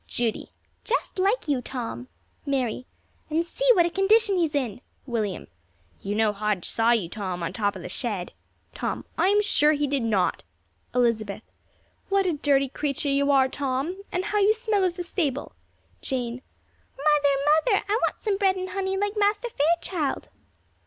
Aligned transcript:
Judy. 0.07 0.51
"Just 0.83 1.19
like 1.19 1.47
you, 1.47 1.61
Tom." 1.61 2.07
Mary. 2.43 2.87
"And 3.29 3.45
see 3.45 3.69
what 3.75 3.85
a 3.85 3.91
condition 3.91 4.35
he 4.35 4.45
is 4.45 4.55
in." 4.55 4.81
William. 5.05 5.45
"You 6.01 6.15
know 6.15 6.33
Hodge 6.33 6.65
saw 6.67 6.89
you, 6.89 7.07
Tom, 7.07 7.43
on 7.43 7.49
the 7.51 7.57
top 7.57 7.75
of 7.75 7.83
the 7.83 7.87
shed." 7.87 8.33
Tom. 8.73 9.05
"I 9.15 9.27
am 9.27 9.43
sure 9.43 9.73
he 9.73 9.85
did 9.85 10.01
not." 10.01 10.41
Elizabeth. 10.95 11.43
"What 12.09 12.25
a 12.25 12.33
dirty 12.33 12.67
creature 12.69 13.09
you 13.09 13.29
are, 13.29 13.47
Tom; 13.47 14.01
and 14.11 14.25
how 14.25 14.39
you 14.39 14.53
smell 14.53 14.83
of 14.83 14.95
the 14.95 15.03
stable!" 15.03 15.53
Jane. 16.01 16.41
"Mother! 16.97 17.75
mother! 17.85 17.85
I 17.87 17.93
want 18.01 18.19
some 18.19 18.39
bread 18.39 18.55
and 18.55 18.69
honey, 18.71 18.97
like 18.97 19.13
Master 19.15 19.49
Fairchild." 19.49 20.29